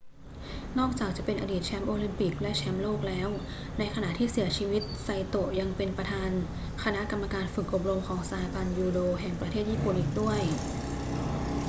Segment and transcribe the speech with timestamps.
[0.79, 3.29] นอกจากจะเป็นอดีตแชมป์โอลิมปิกและแชมป์โลกแล้ว
[3.79, 6.29] ในขณะที่เสียชีวิตไซโตะยังเป็นประธาน
[6.83, 10.41] คณะกรรมการฝึกอบรมของสหพันธ์ยูโดแห่งประเทศญี่ปุ่นอีกด้วย